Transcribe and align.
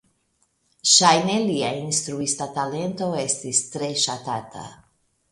Ŝajne 0.91 1.33
lia 1.41 1.67
instruista 1.81 2.47
talento 2.55 3.09
estis 3.25 3.59
tre 3.75 3.91
ŝatata. 4.05 4.65